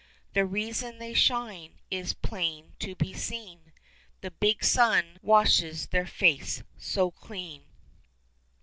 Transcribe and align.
The 0.33 0.47
reason 0.47 0.97
they 0.97 1.13
shine 1.13 1.73
is 1.91 2.15
plain 2.15 2.73
to 2.79 2.95
be 2.95 3.13
seen: 3.13 3.71
The 4.21 4.31
big 4.31 4.63
Sun 4.63 5.19
washes 5.21 5.89
their 5.89 6.07
faces 6.07 6.63
so 6.75 7.11
clean. 7.11 7.65